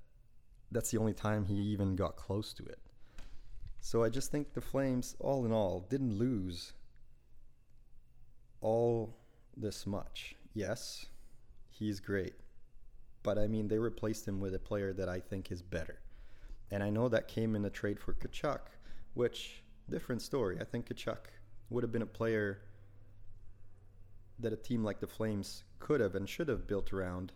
that's 0.73 0.91
the 0.91 0.99
only 0.99 1.13
time 1.13 1.45
he 1.45 1.55
even 1.55 1.97
got 1.97 2.17
close 2.17 2.53
to 2.55 2.65
it. 2.65 2.79
So 3.81 4.03
I 4.03 4.09
just 4.09 4.31
think 4.31 4.55
the 4.55 4.61
Flames, 4.61 5.17
all 5.19 5.45
in 5.45 5.53
all, 5.53 5.87
didn't 5.89 6.17
lose 6.17 6.73
all 8.61 9.17
this 9.57 9.87
much. 9.87 10.37
Yes, 10.55 11.07
he's 11.69 12.01
great. 12.01 12.35
But 13.23 13.39
I 13.39 13.47
mean, 13.47 13.69
they 13.69 13.79
replaced 13.79 14.27
him 14.27 14.41
with 14.41 14.55
a 14.55 14.59
player 14.59 14.93
that 14.95 15.09
I 15.09 15.21
think 15.21 15.51
is 15.51 15.63
better. 15.63 16.01
And 16.71 16.83
I 16.83 16.91
know 16.91 17.09
that 17.09 17.29
came 17.29 17.55
in 17.55 17.63
the 17.63 17.71
trade 17.71 18.01
for 18.01 18.15
Tkachuk, 18.15 18.61
which 19.15 19.63
different 19.91 20.23
story. 20.23 20.59
I 20.61 20.65
think 20.65 20.87
Tkachuk 20.87 21.19
would 21.71 21.83
have 21.83 21.93
been 21.93 22.03
a 22.03 22.07
player 22.07 22.63
that 24.39 24.53
a 24.53 24.57
team 24.57 24.83
like 24.83 25.01
the 25.01 25.07
Flames 25.07 25.65
could 25.79 26.01
have 26.01 26.15
and 26.15 26.29
should 26.29 26.49
have 26.49 26.67
built 26.67 26.93
around. 26.93 27.33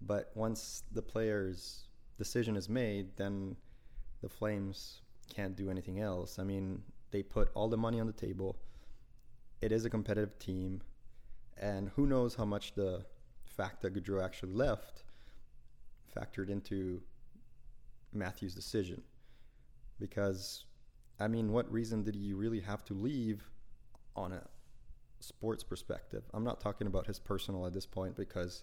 But 0.00 0.32
once 0.34 0.82
the 0.92 1.02
player's 1.02 1.86
decision 2.22 2.56
is 2.56 2.68
made, 2.68 3.16
then 3.16 3.56
the 4.22 4.28
Flames 4.28 5.00
can't 5.34 5.56
do 5.56 5.70
anything 5.70 5.98
else. 5.98 6.38
I 6.38 6.44
mean, 6.44 6.82
they 7.10 7.22
put 7.22 7.50
all 7.54 7.68
the 7.68 7.76
money 7.76 7.98
on 7.98 8.06
the 8.06 8.12
table. 8.12 8.56
It 9.60 9.72
is 9.72 9.84
a 9.84 9.90
competitive 9.90 10.38
team. 10.38 10.82
And 11.60 11.90
who 11.96 12.06
knows 12.06 12.36
how 12.36 12.44
much 12.44 12.74
the 12.74 13.04
fact 13.44 13.82
that 13.82 13.94
Gaudreau 13.94 14.24
actually 14.24 14.52
left 14.52 15.02
factored 16.16 16.48
into 16.48 17.00
Matthew's 18.12 18.54
decision. 18.54 19.02
Because, 19.98 20.64
I 21.18 21.26
mean, 21.26 21.52
what 21.52 21.70
reason 21.72 22.04
did 22.04 22.14
he 22.14 22.32
really 22.32 22.60
have 22.60 22.84
to 22.84 22.94
leave 22.94 23.42
on 24.14 24.32
a 24.32 24.42
sports 25.18 25.64
perspective? 25.64 26.22
I'm 26.34 26.44
not 26.44 26.60
talking 26.60 26.86
about 26.86 27.06
his 27.06 27.18
personal 27.18 27.66
at 27.66 27.72
this 27.72 27.86
point 27.86 28.14
because 28.14 28.62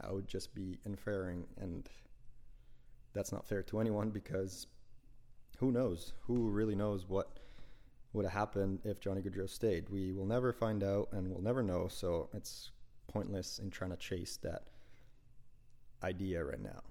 I 0.00 0.10
would 0.10 0.26
just 0.26 0.54
be 0.54 0.78
inferring, 0.84 1.44
and 1.60 1.88
that's 3.12 3.32
not 3.32 3.46
fair 3.46 3.62
to 3.62 3.80
anyone 3.80 4.10
because 4.10 4.66
who 5.58 5.70
knows? 5.70 6.12
Who 6.26 6.50
really 6.50 6.74
knows 6.74 7.08
what 7.08 7.38
would 8.12 8.24
have 8.24 8.34
happened 8.34 8.80
if 8.84 9.00
Johnny 9.00 9.22
Gaudreau 9.22 9.48
stayed? 9.48 9.88
We 9.88 10.12
will 10.12 10.26
never 10.26 10.52
find 10.52 10.82
out 10.82 11.08
and 11.12 11.28
we'll 11.28 11.42
never 11.42 11.62
know, 11.62 11.88
so 11.88 12.28
it's 12.32 12.70
pointless 13.08 13.58
in 13.58 13.70
trying 13.70 13.90
to 13.90 13.96
chase 13.96 14.36
that 14.38 14.64
idea 16.02 16.44
right 16.44 16.60
now. 16.60 16.82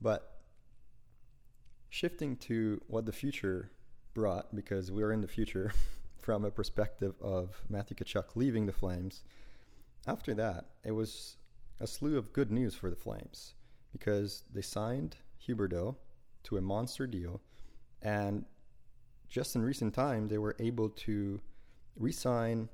But 0.00 0.40
shifting 1.90 2.36
to 2.36 2.80
what 2.86 3.06
the 3.06 3.12
future 3.12 3.70
brought, 4.14 4.54
because 4.54 4.90
we're 4.90 5.12
in 5.12 5.20
the 5.20 5.28
future 5.28 5.72
from 6.18 6.44
a 6.44 6.50
perspective 6.50 7.14
of 7.20 7.60
Matthew 7.68 7.96
Tkachuk 7.96 8.36
leaving 8.36 8.66
the 8.66 8.72
Flames, 8.72 9.22
after 10.06 10.34
that, 10.34 10.66
it 10.84 10.92
was 10.92 11.36
a 11.78 11.86
slew 11.86 12.16
of 12.16 12.32
good 12.32 12.50
news 12.50 12.74
for 12.74 12.90
the 12.90 12.96
Flames 12.96 13.54
because 13.92 14.44
they 14.52 14.62
signed 14.62 15.16
Huberdeau 15.46 15.96
to 16.44 16.56
a 16.56 16.60
monster 16.60 17.06
deal. 17.06 17.40
And 18.00 18.44
just 19.28 19.56
in 19.56 19.62
recent 19.62 19.94
time, 19.94 20.28
they 20.28 20.38
were 20.38 20.56
able 20.58 20.90
to 20.90 21.40
re 21.96 22.12
sign 22.12 22.68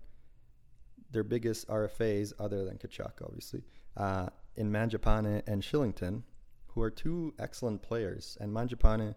their 1.10 1.24
biggest 1.24 1.68
RFAs, 1.68 2.32
other 2.38 2.64
than 2.64 2.76
Tkachuk, 2.76 3.22
obviously, 3.24 3.62
uh, 3.96 4.28
in 4.56 4.70
Mangiapane 4.70 5.42
and 5.46 5.62
Kylington, 5.62 6.22
who 6.66 6.82
are 6.82 6.90
two 6.90 7.34
excellent 7.38 7.82
players. 7.82 8.36
And 8.40 8.52
Mangiapane 8.52 9.14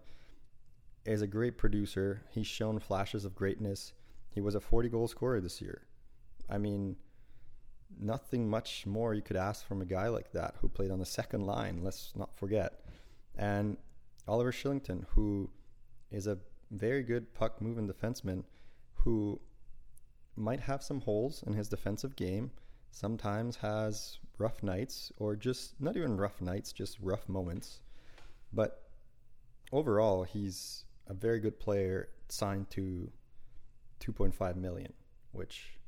is 1.04 1.22
a 1.22 1.26
great 1.26 1.58
producer. 1.58 2.22
He's 2.30 2.46
shown 2.46 2.78
flashes 2.78 3.24
of 3.24 3.34
greatness. 3.34 3.92
He 4.30 4.40
was 4.40 4.54
a 4.54 4.60
40 4.60 4.88
goal 4.88 5.08
scorer 5.08 5.40
this 5.40 5.60
year. 5.60 5.82
I 6.48 6.58
mean, 6.58 6.96
nothing 8.00 8.48
much 8.48 8.86
more 8.86 9.14
you 9.14 9.22
could 9.22 9.36
ask 9.36 9.66
from 9.66 9.82
a 9.82 9.86
guy 9.86 10.08
like 10.08 10.32
that 10.32 10.54
who 10.60 10.68
played 10.68 10.90
on 10.90 10.98
the 10.98 11.06
second 11.06 11.46
line, 11.46 11.80
let's 11.82 12.12
not 12.16 12.34
forget. 12.34 12.80
And 13.36 13.76
Oliver 14.28 14.52
Kylington, 14.52 15.04
who 15.14 15.50
is 16.10 16.26
a 16.26 16.38
very 16.70 17.02
good 17.02 17.32
puck 17.34 17.60
moving 17.60 17.88
defenseman 17.88 18.44
who 18.94 19.40
might 20.36 20.60
have 20.60 20.82
some 20.82 21.00
holes 21.00 21.42
in 21.46 21.52
his 21.52 21.68
defensive 21.68 22.16
game, 22.16 22.50
sometimes 22.90 23.56
has 23.56 24.18
rough 24.38 24.62
nights, 24.62 25.12
or 25.16 25.34
just 25.36 25.80
not 25.80 25.96
even 25.96 26.16
rough 26.16 26.40
nights, 26.40 26.72
just 26.72 26.98
rough 27.00 27.28
moments. 27.28 27.80
But 28.52 28.82
overall, 29.72 30.24
he's 30.24 30.84
a 31.06 31.14
very 31.14 31.40
good 31.40 31.58
player 31.58 32.08
signed 32.28 32.70
to 32.70 33.10
2.5 34.00 34.56
million, 34.56 34.92
which 35.32 35.78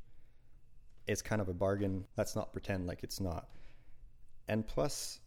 is 1.06 1.22
kind 1.22 1.40
of 1.40 1.48
a 1.48 1.54
bargain. 1.54 2.04
Let's 2.16 2.34
not 2.34 2.52
pretend 2.52 2.86
like 2.86 3.02
it's 3.02 3.20
not. 3.20 3.48
And 4.48 4.66
plus, 4.66 5.20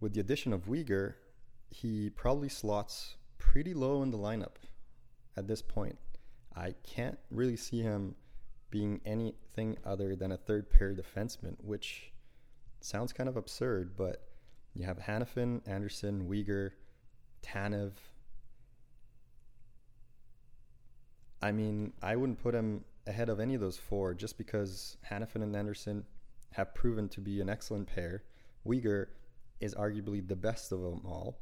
with 0.00 0.14
the 0.14 0.20
addition 0.20 0.52
of 0.52 0.66
Weegar, 0.66 1.14
he 1.72 2.10
probably 2.10 2.48
slots 2.48 3.16
pretty 3.38 3.72
low 3.72 4.02
in 4.02 4.10
the 4.10 4.18
lineup 4.18 4.56
at 5.36 5.48
this 5.48 5.62
point. 5.62 5.98
I 6.54 6.74
can't 6.82 7.18
really 7.30 7.56
see 7.56 7.80
him 7.80 8.14
being 8.70 9.00
anything 9.06 9.78
other 9.84 10.14
than 10.14 10.32
a 10.32 10.36
third 10.36 10.70
pair 10.70 10.94
defenseman, 10.94 11.56
which 11.58 12.12
sounds 12.80 13.12
kind 13.12 13.28
of 13.28 13.36
absurd, 13.36 13.96
but 13.96 14.28
you 14.74 14.84
have 14.84 14.98
Hanifin, 14.98 15.66
Anderson, 15.66 16.28
Weegar, 16.28 16.72
Tanev. 17.42 17.92
I 21.40 21.52
mean, 21.52 21.92
I 22.02 22.16
wouldn't 22.16 22.42
put 22.42 22.54
him 22.54 22.84
ahead 23.06 23.28
of 23.28 23.40
any 23.40 23.54
of 23.54 23.60
those 23.60 23.78
four 23.78 24.14
just 24.14 24.38
because 24.38 24.98
Hanifin 25.10 25.42
and 25.42 25.56
Anderson 25.56 26.04
have 26.52 26.74
proven 26.74 27.08
to 27.10 27.20
be 27.20 27.40
an 27.40 27.48
excellent 27.48 27.88
pair. 27.88 28.24
Weegar 28.66 29.06
is 29.60 29.74
arguably 29.74 30.26
the 30.26 30.36
best 30.36 30.70
of 30.70 30.80
them 30.82 31.00
all. 31.04 31.40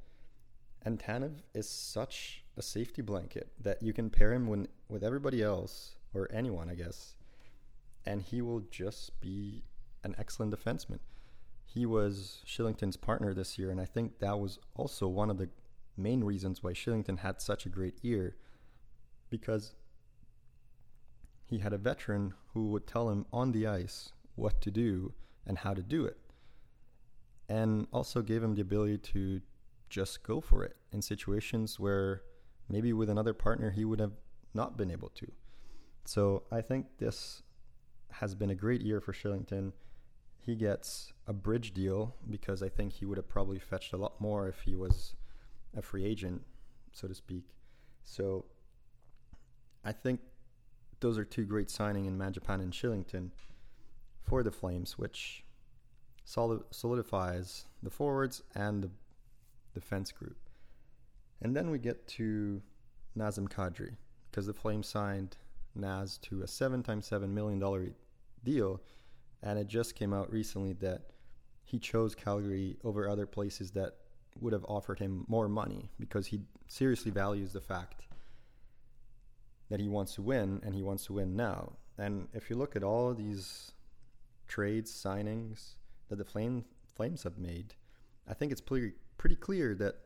And 0.83 0.99
Tanev 0.99 1.41
is 1.55 1.69
such 1.69 2.45
a 2.57 2.63
safety 2.63 3.03
blanket 3.03 3.49
that 3.61 3.83
you 3.83 3.93
can 3.93 4.11
pair 4.11 4.33
him 4.33 4.47
when, 4.47 4.69
with 4.89 5.05
everybody 5.05 5.43
else, 5.43 5.97
or 6.15 6.29
anyone, 6.33 6.71
I 6.71 6.75
guess, 6.75 7.15
and 8.07 8.23
he 8.23 8.43
will 8.43 8.61
just 8.71 9.21
be 9.21 9.63
an 10.03 10.15
excellent 10.19 10.55
defenseman. 10.55 10.99
He 11.67 11.87
was 11.87 12.43
Kylington's 12.47 12.97
partner 12.97 13.33
this 13.33 13.59
year, 13.59 13.71
and 13.71 13.81
I 13.81 13.85
think 13.85 14.19
that 14.19 14.39
was 14.39 14.59
also 14.75 15.07
one 15.07 15.31
of 15.31 15.39
the 15.39 15.51
main 15.97 16.25
reasons 16.25 16.63
why 16.63 16.73
Kylington 16.73 17.19
had 17.19 17.41
such 17.41 17.67
a 17.67 17.69
great 17.69 18.03
year 18.03 18.37
because 19.29 19.75
he 21.45 21.59
had 21.59 21.73
a 21.73 21.79
veteran 21.79 22.35
who 22.53 22.71
would 22.71 22.87
tell 22.87 23.11
him 23.11 23.27
on 23.33 23.53
the 23.53 23.67
ice 23.67 24.13
what 24.35 24.61
to 24.63 24.71
do 24.71 25.13
and 25.47 25.59
how 25.59 25.75
to 25.75 25.83
do 25.83 26.05
it. 26.05 26.17
And 27.49 27.87
also 27.93 28.23
gave 28.23 28.43
him 28.43 28.55
the 28.55 28.63
ability 28.63 28.99
to 28.99 29.41
just 29.91 30.23
go 30.23 30.41
for 30.41 30.65
it 30.65 30.77
in 30.93 31.03
situations 31.03 31.79
where 31.79 32.23
maybe 32.69 32.93
with 32.93 33.11
another 33.11 33.35
partner 33.35 33.71
he 33.71 33.85
would 33.85 34.01
have 34.01 34.13
not 34.55 34.77
been 34.77 34.91
able 34.91 35.11
to. 35.11 35.31
So 36.05 36.45
I 36.51 36.61
think 36.63 36.87
this 36.99 37.43
has 38.13 38.35
been 38.35 38.51
a 38.51 38.55
great 38.55 38.81
year 38.81 39.01
for 39.01 39.13
Kylington. 39.13 39.73
He 40.39 40.55
gets 40.55 41.13
a 41.27 41.33
bridge 41.33 41.75
deal 41.75 42.15
because 42.29 42.63
I 42.63 42.69
think 42.69 42.93
he 42.93 43.05
would 43.05 43.19
have 43.19 43.29
probably 43.29 43.59
fetched 43.59 43.93
a 43.93 43.97
lot 43.97 44.21
more 44.21 44.49
if 44.49 44.61
he 44.61 44.75
was 44.75 45.15
a 45.77 45.83
free 45.83 46.05
agent, 46.05 46.43
so 46.93 47.07
to 47.07 47.15
speak. 47.15 47.45
So 48.05 48.47
I 49.85 49.93
think 49.93 50.21
those 51.01 51.19
are 51.19 51.25
two 51.25 51.45
great 51.45 51.71
signing 51.71 52.07
in 52.07 52.17
Mangiapane 52.17 52.61
and 52.61 52.73
Kylington 52.73 53.31
for 54.23 54.43
the 54.43 54.51
Flames, 54.51 54.99
which 54.99 55.45
solidifies 56.25 57.67
the 57.83 57.91
forwards 57.91 58.43
and 58.55 58.85
the 58.85 58.91
defense 59.75 60.13
group. 60.13 60.37
And 61.43 61.57
then 61.57 61.71
we 61.71 61.79
get 61.79 62.07
to 62.09 62.63
Nazem 63.17 63.49
Kadri 63.49 63.97
because 64.31 64.47
the 64.47 64.55
Flames 64.55 64.87
signed 64.87 65.37
Naz 65.75 66.19
to 66.19 66.43
a 66.43 66.47
seven 66.47 66.83
times 66.83 67.07
seven 67.07 67.35
million 67.35 67.59
dollar 67.59 67.89
deal, 68.45 68.81
and 69.43 69.59
it 69.59 69.67
just 69.67 69.95
came 69.95 70.13
out 70.13 70.33
recently 70.33 70.73
that 70.75 71.03
he 71.65 71.79
chose 71.79 72.15
Calgary 72.15 72.77
over 72.85 73.09
other 73.09 73.27
places 73.27 73.71
that 73.73 73.97
would 74.41 74.53
have 74.53 74.65
offered 74.65 74.99
him 74.99 75.25
more 75.29 75.49
money 75.49 75.91
because 75.99 76.27
he 76.27 76.41
seriously 76.69 77.11
values 77.11 77.53
the 77.53 77.61
fact 77.61 78.07
that 79.69 79.81
he 79.81 79.89
wants 79.89 80.15
to 80.15 80.23
win 80.23 80.61
and 80.65 80.75
he 80.75 80.83
wants 80.83 81.07
to 81.07 81.13
win 81.13 81.37
now. 81.37 81.73
And 81.97 82.29
if 82.33 82.51
you 82.51 82.57
look 82.57 82.77
at 82.77 82.83
all 82.83 83.15
these 83.15 83.73
trades, 84.49 84.91
signings 84.93 85.75
that 86.09 86.17
the 86.17 86.25
Flame, 86.25 86.65
Flames 86.95 87.23
have 87.23 87.39
made, 87.39 87.75
I 88.29 88.35
think 88.35 88.53
it's 88.53 88.61
pretty 88.61 88.93
pretty 89.21 89.37
clear 89.37 89.75
that 89.75 89.97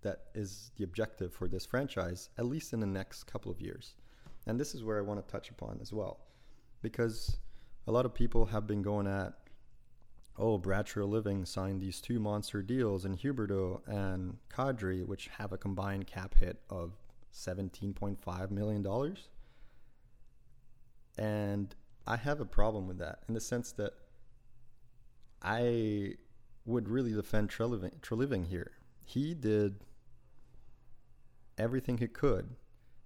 that 0.00 0.28
is 0.34 0.70
the 0.78 0.84
objective 0.84 1.30
for 1.30 1.46
this 1.46 1.66
franchise, 1.66 2.30
at 2.38 2.46
least 2.46 2.72
in 2.72 2.80
the 2.80 2.86
next 2.86 3.24
couple 3.24 3.52
of 3.52 3.60
years. 3.60 3.96
And 4.46 4.58
this 4.58 4.74
is 4.74 4.82
where 4.82 4.96
I 4.96 5.02
want 5.02 5.20
to 5.20 5.30
touch 5.30 5.50
upon 5.50 5.78
as 5.82 5.92
well, 5.92 6.20
because 6.80 7.36
a 7.86 7.92
lot 7.92 8.06
of 8.06 8.14
people 8.14 8.46
have 8.46 8.66
been 8.66 8.80
going 8.80 9.06
at, 9.06 9.34
oh, 10.38 10.56
Brad 10.56 10.86
Treliving 10.86 11.46
signed 11.46 11.82
these 11.82 12.00
two 12.00 12.18
monster 12.18 12.62
deals 12.62 13.04
in 13.04 13.14
Huberdeau 13.14 13.82
and 13.86 14.38
Kadri, 14.50 15.06
which 15.06 15.28
have 15.36 15.52
a 15.52 15.58
combined 15.58 16.06
cap 16.06 16.34
hit 16.34 16.62
of 16.70 16.92
$17.5 17.34 18.50
million. 18.50 19.16
And 21.18 21.74
I 22.06 22.16
have 22.16 22.40
a 22.40 22.46
problem 22.46 22.88
with 22.88 22.96
that 23.00 23.18
in 23.28 23.34
the 23.34 23.40
sense 23.40 23.72
that 23.72 23.92
I 25.42 26.14
would 26.64 26.88
really 26.88 27.12
defend 27.12 27.50
Treliving, 27.50 28.46
here. 28.46 28.72
He 29.04 29.34
did 29.34 29.80
everything 31.58 31.98
he 31.98 32.08
could, 32.08 32.56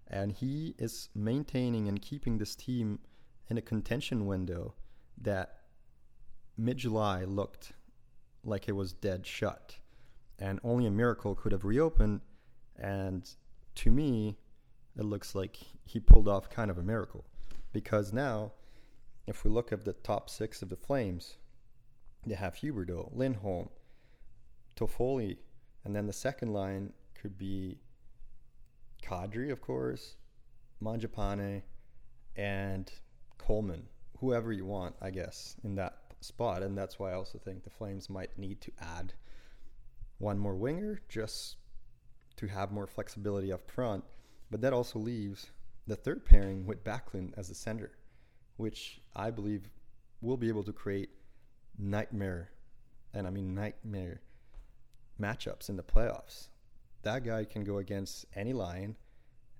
and 0.07 0.33
he 0.33 0.75
is 0.79 1.09
maintaining 1.14 1.88
and 1.88 2.01
keeping 2.01 2.38
this 2.38 2.55
team 2.55 3.01
in 3.49 3.59
a 3.59 3.62
contention 3.62 4.27
window 4.27 4.75
that 5.21 5.59
mid 6.57 6.79
July 6.79 7.25
looked 7.25 7.73
like 8.44 8.68
it 8.68 8.73
was 8.73 8.92
dead 8.92 9.27
shut, 9.27 9.79
and 10.38 10.61
only 10.62 10.87
a 10.87 10.90
miracle 10.90 11.35
could 11.35 11.53
have 11.53 11.64
reopened. 11.64 12.21
And 12.79 13.29
to 13.77 13.90
me, 13.90 14.38
it 14.97 15.05
looks 15.05 15.35
like 15.35 15.59
he 15.85 15.99
pulled 15.99 16.29
off 16.29 16.49
kind 16.49 16.71
of 16.71 16.79
a 16.79 16.83
miracle 16.83 17.25
because 17.73 18.12
now, 18.12 18.53
if 19.27 19.44
we 19.44 19.51
look 19.51 19.73
at 19.73 19.85
the 19.85 19.92
top 19.92 20.31
six 20.31 20.62
of 20.62 20.68
the 20.68 20.77
Flames, 20.77 21.37
you 22.26 22.35
have 22.35 22.54
Huberdeau, 22.57 23.11
Lindholm, 23.14 23.68
Toffoli, 24.76 25.38
and 25.85 25.94
then 25.94 26.07
the 26.07 26.12
second 26.12 26.52
line 26.52 26.92
could 27.14 27.38
be 27.38 27.78
Kadri, 29.02 29.50
of 29.50 29.61
course, 29.61 30.16
Mangiapane, 30.83 31.62
and 32.37 32.92
Coleman, 33.38 33.85
whoever 34.20 34.52
you 34.52 34.64
want, 34.64 34.94
I 35.00 35.11
guess, 35.11 35.57
in 35.64 35.74
that 35.76 35.98
spot. 36.20 36.62
And 36.62 36.76
that's 36.76 36.98
why 36.98 37.11
I 37.11 37.14
also 37.14 37.38
think 37.38 37.64
the 37.64 37.70
Flames 37.70 38.11
might 38.11 38.38
need 38.38 38.61
to 38.62 38.72
add 38.81 39.14
one 40.18 40.38
more 40.38 40.57
winger 40.57 41.00
just 41.09 41.57
to 42.37 42.46
have 42.46 42.72
more 42.72 42.87
flexibility 42.87 43.52
up 43.52 43.70
front. 43.70 44.04
But 44.50 44.61
that 44.62 44.72
also 44.72 44.98
leaves 44.98 45.50
the 45.87 45.96
third 45.96 46.24
pairing 46.24 46.66
with 46.66 46.85
Backlund 46.85 47.33
as 47.37 47.48
the 47.48 47.54
center, 47.54 47.92
which 48.57 49.00
I 49.14 49.31
believe 49.31 49.70
will 50.20 50.37
be 50.37 50.48
able 50.48 50.64
to 50.64 50.72
create 50.72 51.11
nightmare, 51.79 52.51
and 53.14 53.27
I 53.27 53.31
mean 53.31 53.55
nightmare 53.55 54.21
matchups 55.21 55.69
in 55.69 55.77
the 55.77 55.83
playoffs. 55.83 56.49
That 57.03 57.25
guy 57.25 57.45
can 57.45 57.64
go 57.64 57.79
against 57.79 58.27
any 58.35 58.53
line 58.53 58.97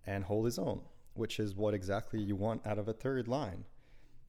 and 0.07 0.25
hold 0.25 0.45
his 0.45 0.59
own, 0.59 0.81
which 1.15 1.39
is 1.39 1.55
what 1.55 1.75
exactly 1.75 2.21
you 2.21 2.37
want 2.37 2.67
out 2.67 2.79
of 2.79 2.89
a 2.89 2.93
third 2.93 3.29
line, 3.29 3.65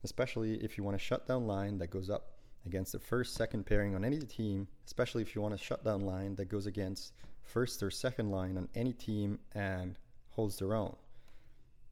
especially 0.04 0.56
if 0.64 0.78
you 0.78 0.84
want 0.84 0.96
a 0.96 1.00
shutdown 1.00 1.48
line 1.48 1.78
that 1.80 1.90
goes 1.90 2.10
up 2.10 2.34
against 2.66 2.92
the 2.92 3.00
first, 3.00 3.34
second 3.34 3.66
pairing 3.66 3.96
on 3.96 4.04
any 4.04 4.20
team, 4.20 4.68
especially 4.86 5.22
if 5.22 5.36
you 5.36 5.42
want 5.42 5.54
a 5.54 5.58
shutdown 5.58 6.02
line 6.02 6.36
that 6.36 6.50
goes 6.50 6.66
against 6.66 7.14
first 7.42 7.82
or 7.82 7.90
second 7.90 8.30
line 8.30 8.58
on 8.58 8.68
any 8.76 8.94
team 8.94 9.40
and 9.54 9.98
holds 10.30 10.58
their 10.58 10.76
own. 10.76 10.96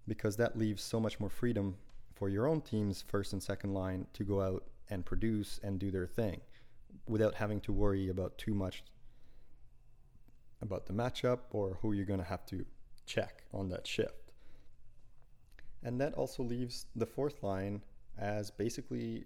Because 0.07 0.37
that 0.37 0.57
leaves 0.57 0.83
so 0.83 0.99
much 0.99 1.19
more 1.19 1.29
freedom 1.29 1.75
for 2.13 2.29
your 2.29 2.47
own 2.47 2.61
team's 2.61 3.01
first 3.01 3.33
and 3.33 3.41
second 3.41 3.73
line 3.73 4.07
to 4.13 4.23
go 4.23 4.41
out 4.41 4.63
and 4.89 5.05
produce 5.05 5.59
and 5.63 5.79
do 5.79 5.91
their 5.91 6.07
thing 6.07 6.41
without 7.07 7.35
having 7.35 7.59
to 7.61 7.71
worry 7.71 8.09
about 8.09 8.37
too 8.37 8.53
much 8.53 8.83
about 10.61 10.85
the 10.85 10.93
matchup 10.93 11.39
or 11.51 11.77
who 11.81 11.93
you're 11.93 12.05
going 12.05 12.19
to 12.19 12.25
have 12.25 12.45
to 12.45 12.65
check 13.05 13.43
on 13.53 13.69
that 13.69 13.85
shift. 13.85 14.31
And 15.83 16.01
that 16.01 16.13
also 16.15 16.43
leaves 16.43 16.87
the 16.95 17.05
fourth 17.05 17.43
line 17.43 17.81
as 18.17 18.49
basically 18.49 19.25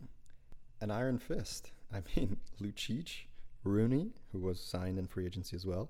an 0.82 0.92
iron 0.92 1.18
fist. 1.18 1.72
I 1.94 2.02
mean, 2.16 2.38
Lucic, 2.62 3.26
Rooney, 3.64 4.12
who 4.32 4.40
was 4.40 4.62
signed 4.62 4.98
in 4.98 5.08
free 5.08 5.26
agency 5.26 5.56
as 5.56 5.66
well, 5.66 5.90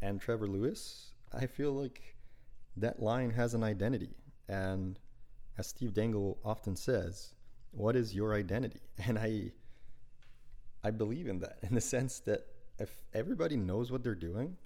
and 0.00 0.20
Trevor 0.20 0.46
Lewis. 0.46 1.12
I 1.32 1.46
feel 1.46 1.72
like 1.72 2.16
that 2.76 3.00
line 3.00 3.30
has 3.30 3.54
an 3.54 3.64
identity. 3.64 4.16
And 4.48 4.98
as 5.58 5.66
Steve 5.68 5.94
Dangle 5.94 6.38
often 6.44 6.76
says, 6.76 7.33
what 7.76 7.96
is 7.96 8.14
your 8.14 8.34
identity? 8.34 8.80
And 9.06 9.18
I 9.18 9.52
I 10.82 10.90
believe 10.90 11.28
in 11.28 11.40
that 11.40 11.58
in 11.68 11.74
the 11.74 11.80
sense 11.80 12.20
that 12.20 12.46
if 12.78 12.90
everybody 13.12 13.56
knows 13.56 13.90
what 13.90 14.02
they're 14.02 14.14
doing, 14.14 14.56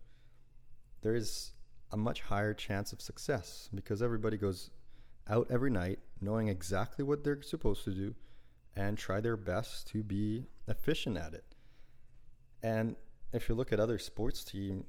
there 1.03 1.15
is 1.15 1.53
a 1.91 1.97
much 1.97 2.21
higher 2.21 2.55
chance 2.55 2.93
of 2.93 3.01
success 3.01 3.69
because 3.75 4.03
everybody 4.03 4.37
goes 4.37 4.71
out 5.29 5.47
every 5.51 5.71
night 5.71 5.99
knowing 6.21 6.49
exactly 6.49 7.05
what 7.05 7.23
they're 7.23 7.43
supposed 7.43 7.85
to 7.85 7.91
do 7.91 8.15
and 8.77 8.97
try 8.97 9.21
their 9.21 9.37
best 9.37 9.89
to 9.89 10.03
be 10.03 10.47
efficient 10.67 11.17
at 11.17 11.35
it. 11.35 11.45
And 12.63 12.97
if 13.33 13.49
you 13.49 13.55
look 13.55 13.73
at 13.73 13.81
other 13.81 13.99
sports 13.99 14.43
team, 14.45 14.85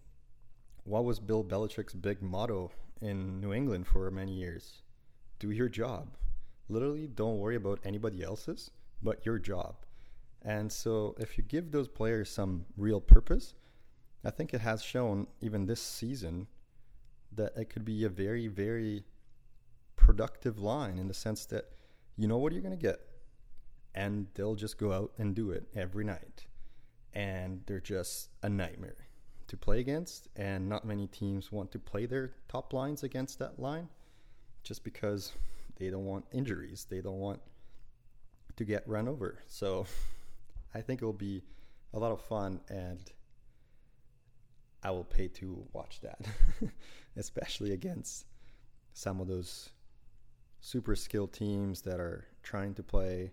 what 0.83 1.03
was 1.03 1.19
Bill 1.19 1.43
Belichick's 1.43 1.93
big 1.93 2.21
motto 2.21 2.71
in 3.01 3.39
New 3.41 3.53
England 3.53 3.87
for 3.87 4.09
many 4.11 4.33
years? 4.33 4.81
do 5.39 5.51
your 5.51 5.69
job. 5.69 6.09
Literally, 6.69 7.07
don't 7.07 7.39
worry 7.39 7.55
about 7.55 7.79
anybody 7.83 8.23
else's, 8.23 8.71
but 9.01 9.25
your 9.25 9.39
job. 9.39 9.75
And 10.43 10.71
so, 10.71 11.15
if 11.19 11.37
you 11.37 11.43
give 11.43 11.71
those 11.71 11.87
players 11.87 12.29
some 12.29 12.65
real 12.77 13.01
purpose, 13.01 13.55
I 14.23 14.29
think 14.29 14.53
it 14.53 14.61
has 14.61 14.83
shown 14.83 15.27
even 15.41 15.65
this 15.65 15.81
season 15.81 16.47
that 17.33 17.53
it 17.57 17.69
could 17.69 17.85
be 17.85 18.05
a 18.05 18.09
very, 18.09 18.47
very 18.47 19.03
productive 19.95 20.59
line 20.59 20.97
in 20.97 21.07
the 21.07 21.13
sense 21.13 21.45
that 21.47 21.65
you 22.15 22.27
know 22.27 22.37
what 22.37 22.53
you're 22.53 22.61
going 22.61 22.77
to 22.77 22.81
get, 22.81 22.99
and 23.95 24.27
they'll 24.33 24.55
just 24.55 24.77
go 24.77 24.93
out 24.93 25.11
and 25.17 25.35
do 25.35 25.51
it 25.51 25.67
every 25.75 26.03
night. 26.03 26.45
And 27.13 27.61
they're 27.65 27.79
just 27.79 28.29
a 28.43 28.49
nightmare 28.49 29.07
to 29.47 29.57
play 29.57 29.79
against, 29.79 30.27
and 30.35 30.69
not 30.69 30.85
many 30.85 31.07
teams 31.07 31.51
want 31.51 31.71
to 31.71 31.79
play 31.79 32.05
their 32.05 32.31
top 32.47 32.71
lines 32.71 33.03
against 33.03 33.39
that 33.39 33.59
line 33.59 33.89
just 34.63 34.83
because 34.83 35.33
they 35.79 35.89
don't 35.89 36.05
want 36.05 36.25
injuries. 36.31 36.85
They 36.89 37.01
don't 37.01 37.19
want 37.19 37.41
to 38.57 38.65
get 38.65 38.87
run 38.87 39.07
over. 39.07 39.39
So 39.47 39.85
I 40.75 40.81
think 40.81 41.01
it 41.01 41.05
will 41.05 41.13
be 41.13 41.43
a 41.93 41.99
lot 41.99 42.11
of 42.11 42.21
fun 42.21 42.61
and 42.69 42.99
I 44.83 44.91
will 44.91 45.03
pay 45.03 45.27
to 45.27 45.65
watch 45.73 45.99
that, 46.01 46.19
especially 47.17 47.73
against 47.73 48.25
some 48.93 49.19
of 49.19 49.27
those 49.27 49.69
super 50.61 50.95
skilled 50.95 51.33
teams 51.33 51.81
that 51.81 51.99
are 51.99 52.25
trying 52.43 52.73
to 52.75 52.83
play 52.83 53.31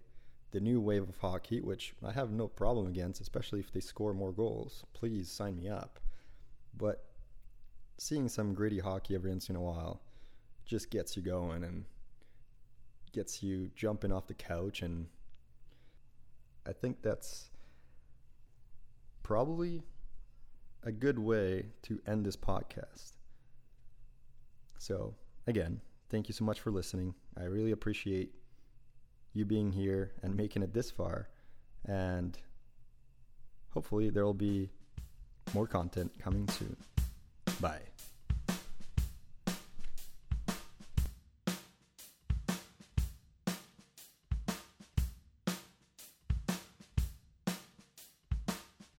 the 0.52 0.60
new 0.60 0.80
wave 0.80 1.08
of 1.08 1.18
hockey, 1.18 1.60
which 1.60 1.94
I 2.04 2.12
have 2.12 2.30
no 2.30 2.48
problem 2.48 2.86
against, 2.86 3.20
especially 3.20 3.60
if 3.60 3.72
they 3.72 3.80
score 3.80 4.14
more 4.14 4.32
goals. 4.32 4.84
Please 4.92 5.30
sign 5.30 5.56
me 5.56 5.68
up. 5.68 6.00
But 6.76 7.04
seeing 7.98 8.28
some 8.28 8.54
gritty 8.54 8.78
hockey 8.78 9.14
every 9.14 9.30
once 9.30 9.48
in 9.48 9.56
a 9.56 9.60
while 9.60 10.00
just 10.64 10.90
gets 10.90 11.16
you 11.16 11.22
going 11.22 11.62
and 11.64 11.84
gets 13.16 13.42
you 13.42 13.70
jumping 13.74 14.12
off 14.12 14.26
the 14.28 14.34
couch. 14.34 14.82
And 14.82 15.06
I 16.66 16.72
think 16.72 17.02
that's 17.02 17.50
probably 19.22 19.82
a 20.84 20.92
good 20.92 21.18
way 21.18 21.66
to 21.82 21.98
end 22.06 22.24
this 22.24 22.36
podcast. 22.36 23.12
So, 24.78 25.14
again, 25.46 25.80
thank 26.10 26.28
you 26.28 26.34
so 26.34 26.44
much 26.44 26.60
for 26.60 26.70
listening. 26.70 27.14
I 27.36 27.44
really 27.44 27.72
appreciate 27.72 28.34
you 29.32 29.46
being 29.46 29.72
here 29.72 30.12
and 30.22 30.36
making 30.36 30.62
it 30.62 30.74
this 30.74 30.90
far. 30.90 31.28
And 31.86 32.38
hopefully, 33.70 34.10
there 34.10 34.24
will 34.24 34.34
be 34.34 34.68
more 35.54 35.66
content 35.66 36.12
coming 36.22 36.46
soon. 36.48 36.76
Bye. 37.60 37.95